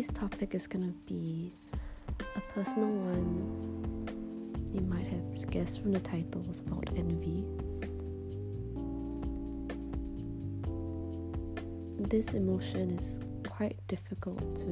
today's 0.00 0.18
topic 0.18 0.54
is 0.54 0.66
going 0.66 0.82
to 0.82 0.98
be 1.12 1.52
a 2.34 2.40
personal 2.54 2.88
one. 2.88 4.08
You 4.72 4.80
might 4.80 5.06
have 5.06 5.50
guessed 5.50 5.82
from 5.82 5.92
the 5.92 6.00
titles 6.00 6.60
about 6.60 6.88
envy. 6.96 7.44
This 12.08 12.32
emotion 12.32 12.92
is 12.92 13.20
quite 13.46 13.76
difficult 13.88 14.56
to 14.56 14.64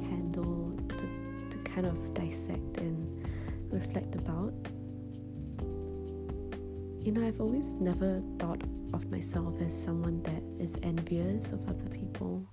handle, 0.00 0.76
to, 0.88 1.06
to 1.50 1.58
kind 1.58 1.86
of 1.86 2.12
dissect 2.12 2.78
and 2.78 3.24
reflect 3.70 4.16
about. 4.16 4.52
You 7.04 7.12
know, 7.12 7.24
I've 7.24 7.40
always 7.40 7.74
never 7.74 8.20
thought 8.40 8.62
of 8.92 9.08
myself 9.12 9.60
as 9.60 9.72
someone 9.80 10.24
that 10.24 10.42
is 10.58 10.76
envious 10.82 11.52
of 11.52 11.68
other 11.68 11.88
people. 11.90 12.44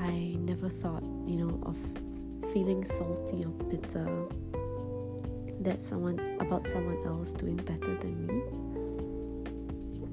I 0.00 0.36
never 0.40 0.68
thought, 0.68 1.02
you 1.26 1.36
know, 1.44 1.60
of 1.64 1.76
feeling 2.52 2.84
salty 2.84 3.44
or 3.44 3.52
bitter 3.68 4.26
that 5.60 5.80
someone 5.80 6.18
about 6.40 6.66
someone 6.66 6.98
else 7.06 7.32
doing 7.32 7.56
better 7.56 7.94
than 7.96 8.26
me. 8.26 8.42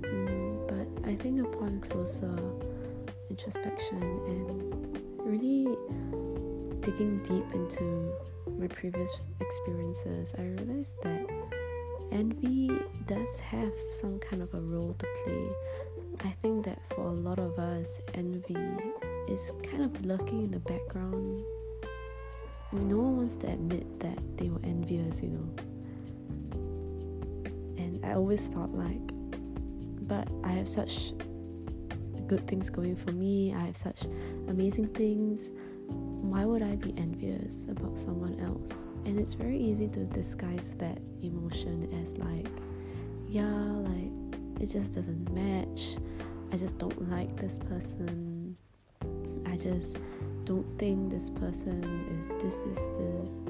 Mm, 0.02 0.68
but 0.68 1.10
I 1.10 1.16
think 1.16 1.41
upon 1.41 1.82
closer 1.82 2.36
introspection 3.30 4.02
and 4.02 5.00
really 5.20 5.76
digging 6.82 7.22
deep 7.24 7.46
into 7.54 8.13
my 8.58 8.68
previous 8.68 9.27
experiences, 9.40 10.34
I 10.38 10.44
realized 10.44 10.96
that 11.04 11.30
envy 12.12 12.72
does 13.07 13.40
have 13.40 13.74
some 13.91 14.20
kind 14.20 14.41
of 14.41 14.54
a 14.54 14.62
role 14.62 14.94
to 14.94 15.07
play. 15.24 15.48
I 16.26 16.32
think 16.41 16.66
that 16.66 16.79
for 16.90 17.02
a 17.07 17.13
lot 17.13 17.40
of 17.40 17.57
us, 17.57 18.00
envy 18.13 18.55
is 19.27 19.52
kind 19.63 19.84
of 19.84 20.05
lurking 20.05 20.43
in 20.43 20.52
the 20.52 20.60
background. 20.60 21.43
I 22.71 22.76
mean, 22.76 22.90
no 22.90 22.98
one 22.98 23.18
wants 23.18 23.38
to 23.38 23.48
admit 23.48 23.99
that 23.99 24.18
they 24.38 24.49
were 24.49 24.62
envious, 24.63 25.21
you 25.21 25.29
know. 25.29 25.49
And 27.77 28.04
I 28.04 28.13
always 28.13 28.48
thought, 28.48 28.74
like, 28.74 29.01
but 30.07 30.27
I 30.44 30.51
have 30.51 30.68
such 30.68 31.13
good 32.27 32.48
things 32.48 32.70
going 32.70 32.96
for 32.96 33.12
me, 33.12 33.54
I 33.54 33.60
have 33.66 33.77
such 33.77 34.04
amazing 34.48 34.88
things. 34.88 35.51
Why 35.88 36.46
would 36.46 36.63
I 36.63 36.76
be 36.76 36.94
envious 36.98 37.66
about 37.66 37.98
someone 37.98 38.40
else? 38.40 38.88
And 39.05 39.20
it's 39.20 39.34
very 39.34 39.57
easy 39.57 39.88
to 39.90 40.05
disguise 40.05 40.74
that 40.79 40.99
emotion 41.21 41.90
as, 42.01 42.18
like, 42.18 42.48
yeah, 43.27 43.46
like, 43.46 44.12
it 44.60 44.71
just 44.71 44.94
doesn't 44.94 45.32
match. 45.32 45.98
I 46.51 46.57
just 46.57 46.77
don't 46.79 47.10
like 47.12 47.35
this 47.38 47.60
person. 47.60 48.32
I 49.46 49.58
just 49.58 49.98
don't 50.46 50.66
think 50.77 51.10
this 51.10 51.30
person 51.30 51.84
is 52.20 52.30
this 52.41 52.55
is 52.63 52.77
this. 52.98 53.41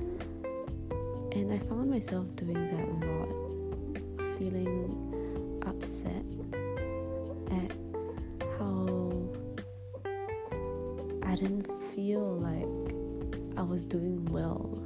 And 1.34 1.52
I 1.52 1.58
found 1.60 1.90
myself 1.90 2.26
doing 2.36 2.54
that 2.54 2.88
a 2.88 2.96
lot, 3.10 4.38
feeling 4.38 5.62
upset 5.66 6.24
at 7.52 7.72
how 8.60 9.12
I 11.24 11.36
didn't 11.36 11.68
feel 11.96 12.38
like 12.38 12.96
I 13.58 13.62
was 13.64 13.84
doing 13.84 14.24
well. 14.26 14.80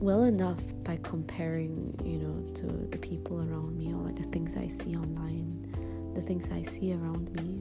Well 0.00 0.24
enough 0.24 0.62
by 0.82 0.98
comparing, 1.02 1.94
you 2.04 2.18
know, 2.18 2.52
to 2.54 2.66
the 2.66 2.98
people 2.98 3.38
around 3.38 3.76
me 3.76 3.92
or 3.92 3.98
like 3.98 4.16
the 4.16 4.24
things 4.24 4.56
I 4.56 4.66
see 4.66 4.96
online, 4.96 6.12
the 6.14 6.22
things 6.22 6.50
I 6.50 6.62
see 6.62 6.94
around 6.94 7.30
me. 7.34 7.60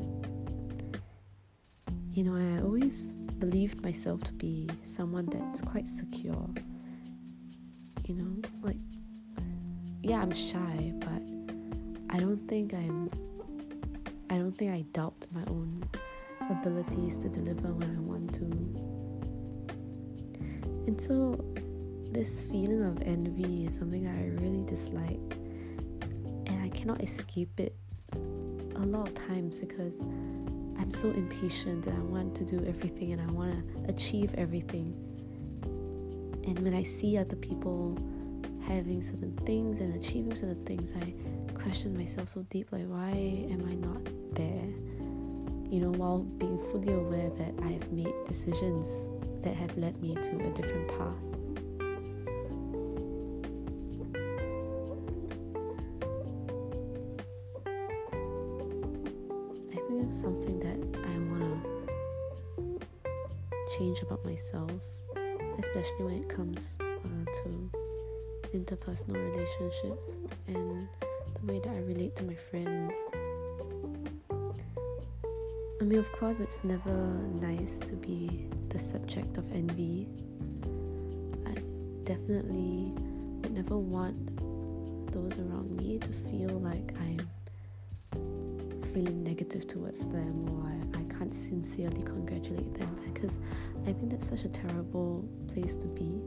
You 2.19 2.25
know, 2.25 2.35
I 2.35 2.61
always 2.61 3.05
believed 3.39 3.81
myself 3.81 4.21
to 4.25 4.33
be 4.33 4.69
someone 4.83 5.27
that's 5.27 5.61
quite 5.61 5.87
secure. 5.87 6.49
You 8.05 8.15
know, 8.15 8.41
like, 8.61 8.75
yeah, 10.03 10.19
I'm 10.21 10.35
shy, 10.35 10.91
but 10.99 11.21
I 12.09 12.19
don't 12.19 12.45
think 12.49 12.73
I'm, 12.73 13.09
I 14.29 14.37
don't 14.37 14.51
think 14.51 14.69
I 14.69 14.81
doubt 14.91 15.27
my 15.31 15.43
own 15.47 15.81
abilities 16.49 17.15
to 17.15 17.29
deliver 17.29 17.71
when 17.71 17.95
I 17.95 18.01
want 18.01 18.33
to. 18.33 18.43
And 20.87 20.99
so, 20.99 21.41
this 22.11 22.41
feeling 22.41 22.83
of 22.83 23.01
envy 23.03 23.63
is 23.63 23.73
something 23.77 24.03
that 24.03 24.15
I 24.15 24.25
really 24.43 24.65
dislike, 24.65 25.37
and 26.47 26.61
I 26.65 26.67
cannot 26.67 27.01
escape 27.01 27.61
it 27.61 27.77
a 28.11 28.85
lot 28.85 29.07
of 29.07 29.13
times 29.13 29.61
because 29.61 30.03
I'm 30.79 30.91
so 30.91 31.09
impatient 31.09 31.85
and 31.87 31.97
I 31.97 32.01
want 32.01 32.35
to 32.35 32.45
do 32.45 32.65
everything 32.65 33.11
and 33.11 33.21
I 33.21 33.31
want 33.31 33.51
to 33.53 33.89
achieve 33.93 34.33
everything. 34.35 34.95
And 36.47 36.57
when 36.59 36.73
I 36.73 36.83
see 36.83 37.17
other 37.17 37.35
people 37.35 37.97
having 38.65 39.01
certain 39.01 39.35
things 39.45 39.79
and 39.79 39.95
achieving 39.95 40.33
certain 40.33 40.63
things, 40.65 40.93
I 40.95 41.13
question 41.53 41.97
myself 41.97 42.29
so 42.29 42.43
deep 42.49 42.71
like, 42.71 42.85
why 42.85 43.09
am 43.09 43.67
I 43.69 43.75
not 43.75 44.05
there? 44.33 44.69
You 45.69 45.81
know, 45.81 45.91
while 45.91 46.19
being 46.19 46.57
fully 46.71 46.93
aware 46.93 47.29
that 47.29 47.53
I've 47.63 47.91
made 47.91 48.13
decisions 48.25 49.09
that 49.43 49.55
have 49.55 49.77
led 49.77 50.01
me 50.01 50.15
to 50.15 50.31
a 50.45 50.49
different 50.51 50.87
path. 50.87 51.38
Is 60.09 60.19
something 60.19 60.59
that 60.59 60.79
I 61.07 61.17
want 61.29 61.63
to 62.57 63.77
change 63.77 64.01
about 64.01 64.25
myself, 64.25 64.71
especially 65.59 66.03
when 66.05 66.15
it 66.15 66.29
comes 66.29 66.77
uh, 66.81 67.31
to 67.43 67.71
interpersonal 68.55 69.21
relationships 69.31 70.17
and 70.47 70.87
the 71.35 71.53
way 71.53 71.59
that 71.59 71.69
I 71.69 71.79
relate 71.81 72.15
to 72.15 72.23
my 72.23 72.35
friends. 72.49 72.93
I 75.81 75.83
mean, 75.83 75.99
of 75.99 76.11
course, 76.13 76.39
it's 76.39 76.63
never 76.63 76.95
nice 77.39 77.77
to 77.79 77.93
be 77.93 78.47
the 78.69 78.79
subject 78.79 79.37
of 79.37 79.51
envy. 79.53 80.07
I 81.45 81.53
definitely 82.03 82.91
would 83.41 83.51
never 83.53 83.77
want 83.77 84.17
those 85.11 85.37
around 85.37 85.71
me 85.77 85.99
to 85.99 86.09
feel 86.09 86.59
like 86.59 86.93
I'm 86.99 87.21
feeling 88.93 89.23
negative 89.23 89.67
towards 89.67 90.05
them 90.07 90.47
or 90.49 90.99
I, 90.99 91.03
can't 91.19 91.33
sincerely 91.33 92.01
congratulate 92.01 92.73
them 92.75 92.95
because 93.11 93.39
I 93.83 93.91
think 93.91 94.09
that's 94.11 94.29
such 94.29 94.45
a 94.45 94.49
terrible 94.49 95.27
place 95.53 95.75
to 95.75 95.87
be. 95.87 96.21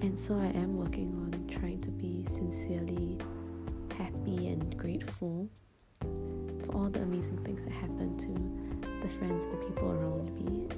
And 0.00 0.18
so 0.18 0.38
I 0.38 0.46
am 0.46 0.78
working 0.78 1.08
on 1.08 1.46
trying 1.46 1.82
to 1.82 1.90
be 1.90 2.24
sincerely 2.24 3.18
happy 3.98 4.48
and 4.48 4.76
grateful 4.78 5.50
for 6.00 6.74
all 6.74 6.88
the 6.88 7.02
amazing 7.02 7.44
things 7.44 7.66
that 7.66 7.72
happen 7.72 8.16
to 8.16 8.88
the 9.02 9.08
friends 9.16 9.44
and 9.44 9.60
people 9.60 9.90
around 9.90 10.34
me. 10.34 10.68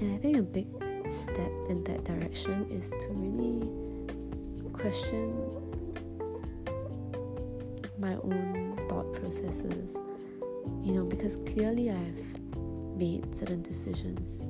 And 0.00 0.14
I 0.14 0.18
think 0.18 0.38
a 0.38 0.42
big 0.42 0.68
step 1.10 1.52
in 1.68 1.84
that 1.84 2.04
direction 2.04 2.66
is 2.70 2.90
to 2.90 3.08
really 3.12 3.68
question 4.72 5.32
my 7.98 8.14
own 8.16 8.73
thought 8.94 9.12
processes, 9.14 9.96
you 10.84 10.92
know, 10.92 11.04
because 11.04 11.36
clearly 11.52 11.90
I've 11.90 12.40
made 12.96 13.36
certain 13.36 13.60
decisions 13.60 14.42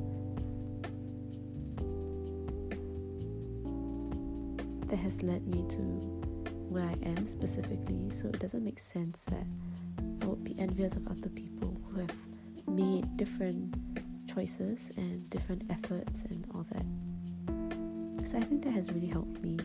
that 4.90 4.96
has 4.96 5.22
led 5.22 5.46
me 5.46 5.64
to 5.70 5.80
where 6.68 6.84
I 6.84 6.96
am 7.08 7.26
specifically. 7.26 8.10
So 8.10 8.28
it 8.28 8.38
doesn't 8.38 8.62
make 8.62 8.78
sense 8.78 9.22
that 9.30 9.46
I 10.20 10.26
would 10.26 10.44
be 10.44 10.54
envious 10.58 10.94
of 10.96 11.06
other 11.08 11.30
people 11.30 11.80
who 11.88 12.00
have 12.00 12.14
made 12.68 13.16
different 13.16 13.74
choices 14.28 14.90
and 14.98 15.30
different 15.30 15.62
efforts 15.70 16.24
and 16.24 16.46
all 16.54 16.66
that. 16.70 18.28
So 18.28 18.36
I 18.36 18.42
think 18.42 18.62
that 18.64 18.72
has 18.72 18.90
really 18.90 19.06
helped 19.06 19.40
me 19.40 19.56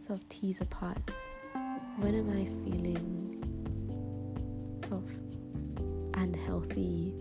sort 0.00 0.18
of 0.18 0.28
tease 0.28 0.60
apart 0.60 0.98
when 2.00 2.14
am 2.14 2.30
I 2.30 2.44
feeling 2.62 3.42
sort 4.86 5.02
of 5.02 5.10
unhealthy 6.14 7.12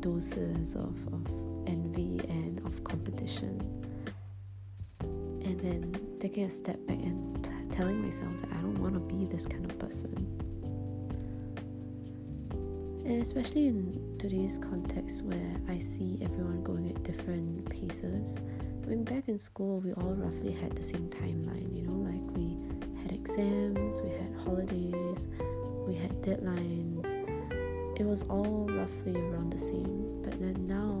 doses 0.00 0.74
of, 0.74 0.94
of 1.10 1.26
envy 1.66 2.20
and 2.28 2.60
of 2.66 2.84
competition? 2.84 3.58
And 5.00 5.58
then 5.58 6.18
taking 6.20 6.44
a 6.44 6.50
step 6.50 6.86
back 6.86 6.98
and 6.98 7.42
t- 7.42 7.50
telling 7.70 8.02
myself 8.02 8.32
that 8.42 8.52
I 8.52 8.60
don't 8.60 8.78
want 8.78 8.92
to 8.94 9.00
be 9.00 9.24
this 9.24 9.46
kind 9.46 9.64
of 9.64 9.78
person. 9.78 10.12
And 13.06 13.22
especially 13.22 13.68
in 13.68 14.16
today's 14.18 14.58
context 14.58 15.24
where 15.24 15.56
I 15.68 15.78
see 15.78 16.18
everyone 16.22 16.62
going 16.62 16.90
at 16.90 17.02
different 17.04 17.68
paces. 17.70 18.38
I 18.84 18.86
mean, 18.86 19.02
back 19.04 19.28
in 19.28 19.38
school, 19.38 19.80
we 19.80 19.92
all 19.94 20.14
roughly 20.14 20.52
had 20.52 20.76
the 20.76 20.82
same 20.82 21.08
timeline, 21.08 21.74
you 21.74 21.82
know, 21.86 21.94
like 21.94 22.36
we 22.36 22.58
exams, 23.12 24.00
we 24.02 24.10
had 24.10 24.34
holidays, 24.44 25.28
we 25.86 25.94
had 25.94 26.10
deadlines, 26.22 27.06
it 28.00 28.04
was 28.04 28.22
all 28.22 28.66
roughly 28.70 29.14
around 29.14 29.52
the 29.52 29.58
same. 29.58 30.22
But 30.22 30.40
then 30.40 30.66
now, 30.66 31.00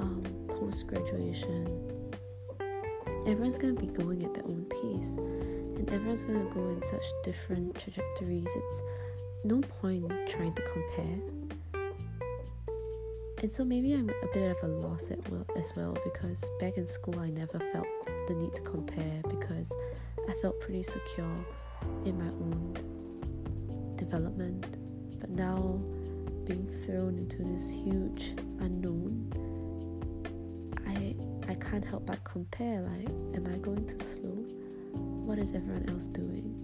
um, 0.00 0.22
post 0.48 0.86
graduation, 0.86 1.66
everyone's 3.26 3.58
gonna 3.58 3.74
be 3.74 3.88
going 3.88 4.24
at 4.24 4.32
their 4.32 4.44
own 4.44 4.64
pace, 4.70 5.16
and 5.16 5.90
everyone's 5.90 6.24
gonna 6.24 6.48
go 6.54 6.68
in 6.70 6.80
such 6.82 7.04
different 7.24 7.74
trajectories. 7.78 8.48
It's 8.54 8.82
no 9.44 9.60
point 9.60 10.10
trying 10.28 10.54
to 10.54 10.62
compare. 10.62 11.18
And 13.42 13.54
so 13.54 13.64
maybe 13.64 13.92
I'm 13.92 14.08
a 14.08 14.26
bit 14.34 14.50
of 14.50 14.62
a 14.62 14.72
loss 14.72 15.10
as 15.56 15.76
well 15.76 15.96
because 16.04 16.44
back 16.58 16.76
in 16.76 16.86
school 16.86 17.18
I 17.20 17.30
never 17.30 17.60
felt 17.60 17.86
the 18.26 18.34
need 18.34 18.52
to 18.54 18.62
compare 18.62 19.22
because 19.28 19.72
I 20.28 20.34
felt 20.42 20.60
pretty 20.60 20.82
secure 20.82 21.36
in 22.04 22.18
my 22.18 22.28
own 22.28 23.94
development. 23.96 24.76
But 25.20 25.30
now 25.30 25.80
being 26.44 26.68
thrown 26.84 27.18
into 27.18 27.42
this 27.44 27.70
huge 27.70 28.34
unknown, 28.60 29.32
I 30.86 31.16
I 31.50 31.54
can't 31.54 31.84
help 31.84 32.06
but 32.06 32.22
compare 32.24 32.82
like 32.82 33.08
am 33.34 33.46
I 33.52 33.58
going 33.58 33.86
too 33.86 33.98
slow? 33.98 34.36
What 35.26 35.38
is 35.38 35.54
everyone 35.54 35.88
else 35.88 36.06
doing? 36.06 36.54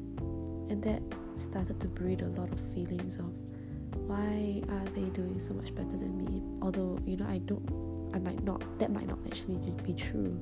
And 0.70 0.82
that 0.82 1.02
started 1.36 1.80
to 1.80 1.88
breed 1.88 2.22
a 2.22 2.28
lot 2.40 2.50
of 2.50 2.60
feelings 2.74 3.16
of 3.16 3.32
why 4.06 4.62
are 4.68 4.84
they 4.94 5.08
doing 5.10 5.38
so 5.38 5.54
much 5.54 5.74
better 5.74 5.96
than 5.96 6.16
me? 6.24 6.42
Although, 6.62 6.98
you 7.06 7.16
know, 7.16 7.26
I 7.26 7.38
don't, 7.38 8.10
I 8.14 8.18
might 8.18 8.42
not, 8.44 8.78
that 8.78 8.92
might 8.92 9.06
not 9.06 9.18
actually 9.26 9.58
be 9.84 9.94
true. 9.94 10.38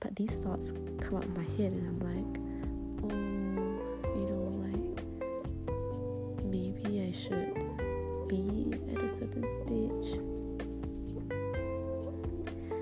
But 0.00 0.16
these 0.16 0.42
thoughts 0.42 0.72
come 1.00 1.16
up 1.16 1.24
in 1.24 1.34
my 1.34 1.44
head, 1.56 1.72
and 1.72 1.86
I'm 1.86 2.00
like, 2.00 2.40
oh, 3.04 3.14
you 4.16 4.24
know, 4.30 4.44
like 4.66 4.94
maybe 6.44 7.02
I 7.06 7.12
should 7.12 7.54
be 8.26 8.72
at 8.94 9.04
a 9.04 9.08
certain 9.10 9.46
stage. 9.60 10.18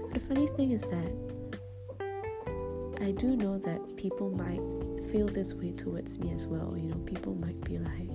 But 0.02 0.14
the 0.14 0.20
funny 0.20 0.46
thing 0.56 0.70
is 0.70 0.82
that 0.88 1.12
I 3.00 3.10
do 3.12 3.36
know 3.36 3.58
that 3.58 3.96
people 3.96 4.30
might 4.30 4.62
feel 5.10 5.26
this 5.26 5.54
way 5.54 5.72
towards 5.72 6.18
me 6.18 6.32
as 6.32 6.46
well. 6.46 6.76
You 6.76 6.90
know, 6.90 6.98
people 6.98 7.34
might 7.34 7.60
be 7.64 7.78
like, 7.78 8.10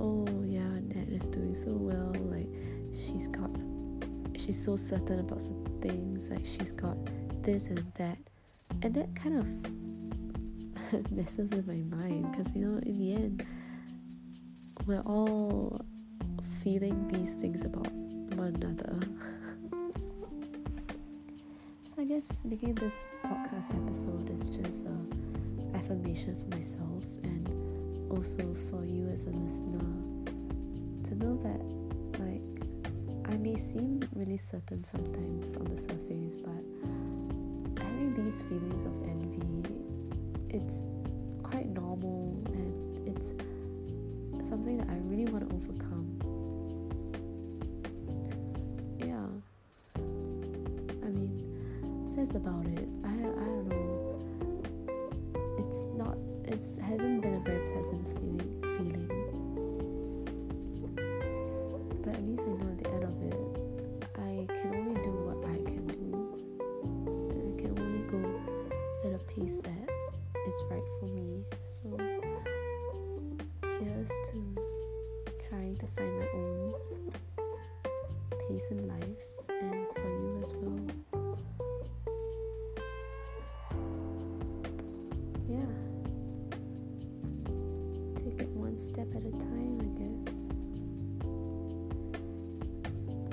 oh 0.00 0.26
yeah, 0.44 0.68
Nat 0.94 1.08
is 1.08 1.28
doing 1.28 1.54
so 1.54 1.72
well. 1.72 2.12
Like 2.24 2.48
she's 2.92 3.28
got, 3.28 3.50
she's 4.36 4.62
so 4.62 4.76
certain 4.76 5.20
about 5.20 5.42
some 5.42 5.64
things. 5.80 6.28
Like 6.28 6.44
she's 6.44 6.72
got 6.72 6.96
this 7.42 7.68
and 7.68 7.84
that, 7.94 8.18
and 8.82 8.94
that 8.94 9.14
kind 9.14 9.38
of 9.38 9.46
messes 11.12 11.50
with 11.50 11.66
my 11.66 11.82
mind 11.96 12.30
because 12.30 12.54
you 12.54 12.64
know, 12.66 12.78
in 12.78 12.98
the 12.98 13.14
end, 13.14 13.46
we're 14.86 15.00
all 15.00 15.84
feeling 16.62 17.08
these 17.08 17.34
things 17.34 17.62
about 17.64 17.90
one 17.92 18.54
another. 18.56 18.98
so 21.84 22.02
I 22.02 22.04
guess 22.04 22.42
making 22.44 22.74
this 22.76 23.06
podcast 23.24 23.74
episode 23.84 24.30
is 24.30 24.48
just 24.48 24.86
a 24.86 24.96
affirmation 25.76 26.36
for 26.36 26.56
myself 26.56 27.04
and 27.22 27.48
also 28.10 28.54
for 28.70 28.84
you 28.84 29.08
as 29.08 29.24
a 29.24 29.30
listener 29.30 29.78
to 31.04 31.14
know 31.14 31.36
that 31.42 31.60
like 32.20 32.42
I 33.32 33.36
may 33.36 33.56
seem 33.56 34.02
really 34.14 34.36
certain 34.36 34.84
sometimes 34.84 35.56
on 35.56 35.64
the 35.64 35.76
surface 35.76 36.36
but 36.36 36.64
these 38.32 38.42
feelings 38.44 38.84
of 38.84 38.92
envy 39.02 39.42
it's 40.48 40.84
quite 41.42 41.66
normal 41.66 42.42
and 42.46 43.06
it's 43.06 43.32
something 44.48 44.78
that 44.78 44.88
I 44.88 44.96
really 45.04 45.30
want 45.30 45.48
to 45.48 45.54
overcome. 45.54 46.06
Yeah. 48.98 49.28
I 49.96 51.08
mean 51.10 52.14
that's 52.16 52.34
about 52.34 52.66
it. 52.66 52.88
I, 53.04 53.08
I 53.08 53.44
don't 53.52 53.68
know. 53.68 54.18
It's 55.58 55.88
not 55.94 56.16
it 56.44 56.60
hasn't 56.82 57.11
step 89.02 89.16
at 89.16 89.26
a 89.26 89.32
time, 89.32 89.78
I 89.80 89.88
guess. 89.98 90.34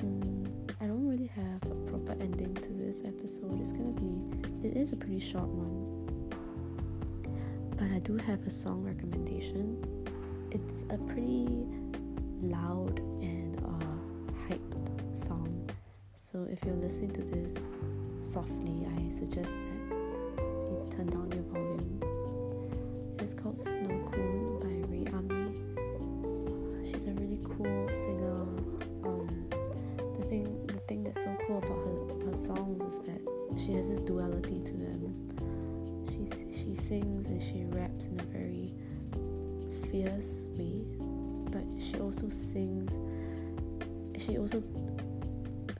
Mm, 0.03 0.71
I 0.81 0.87
don't 0.87 1.07
really 1.07 1.29
have 1.35 1.61
a 1.63 1.75
proper 1.89 2.13
ending 2.19 2.55
to 2.55 2.69
this 2.73 3.03
episode. 3.05 3.59
It's 3.59 3.71
gonna 3.71 3.91
be, 3.91 4.67
it 4.67 4.75
is 4.77 4.93
a 4.93 4.95
pretty 4.95 5.19
short 5.19 5.47
one, 5.47 6.09
but 7.77 7.91
I 7.91 7.99
do 7.99 8.17
have 8.17 8.45
a 8.47 8.49
song 8.49 8.83
recommendation. 8.83 9.77
It's 10.51 10.85
a 10.89 10.97
pretty 10.97 11.67
loud 12.41 12.99
and 13.21 13.59
uh, 13.59 14.31
hyped 14.47 15.15
song. 15.15 15.69
So 16.15 16.47
if 16.49 16.63
you're 16.63 16.75
listening 16.75 17.11
to 17.11 17.21
this 17.21 17.75
softly, 18.21 18.87
I 18.97 19.09
suggest 19.09 19.53
that 19.53 20.41
you 20.41 20.87
turn 20.89 21.07
down 21.07 21.31
your 21.31 21.43
volume 21.43 22.01
It's 23.19 23.35
called 23.35 23.57
Snow 23.57 24.09
Cone 24.11 24.48
cool 27.63 27.89
singer. 27.89 28.41
Um, 29.03 29.49
the 30.17 30.25
thing, 30.25 30.67
the 30.67 30.79
thing 30.87 31.03
that's 31.03 31.23
so 31.23 31.35
cool 31.45 31.57
about 31.57 31.69
her, 31.69 32.25
her 32.27 32.33
songs 32.33 32.93
is 32.93 33.01
that 33.01 33.21
she 33.57 33.73
has 33.73 33.89
this 33.89 33.99
duality 33.99 34.61
to 34.63 34.71
them. 34.71 36.05
She 36.07 36.53
she 36.53 36.75
sings 36.75 37.27
and 37.27 37.41
she 37.41 37.65
raps 37.65 38.05
in 38.07 38.19
a 38.19 38.23
very 38.23 38.73
fierce 39.91 40.47
way, 40.57 40.81
but 41.51 41.65
she 41.81 41.99
also 41.99 42.29
sings. 42.29 42.97
She 44.17 44.37
also 44.37 44.63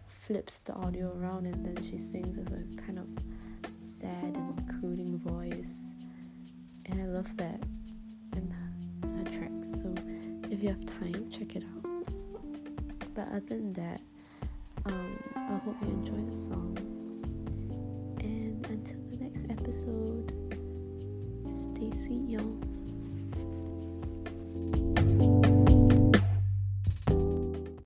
flips 0.07 0.59
the 0.59 0.74
audio 0.74 1.15
around 1.17 1.45
and 1.45 1.65
then 1.65 1.83
she 1.83 1.98
sings 1.98 2.38
with 2.38 2.51
a 2.51 2.81
kind 2.81 3.00
of 3.00 3.07
sad 3.75 4.36
and 4.36 4.79
crooning 4.79 5.17
voice 5.17 5.93
and 6.86 7.01
I 7.01 7.05
love 7.05 7.36
that 7.38 7.59
in 8.36 8.50
her, 8.51 9.07
in 9.07 9.25
her 9.25 9.31
tracks. 9.31 9.71
So 9.81 9.93
if 10.51 10.63
you 10.63 10.70
have 10.70 10.86
time, 10.86 11.29
check 11.29 11.56
it 11.56 11.63
out. 11.63 12.06
But 13.13 13.27
other 13.29 13.41
than 13.48 13.74
that, 13.74 14.01
um, 14.86 15.24
I 15.36 15.58
hope 15.58 15.75
you 15.82 15.89
enjoy 15.89 16.29
the 16.29 16.36
song. 16.36 16.77
And 18.22 18.65
until 18.68 19.00
the 19.12 19.18
next 19.18 19.46
episode, 19.50 20.34
stay 21.51 21.91
sweet, 21.91 22.29
y'all. 22.29 22.68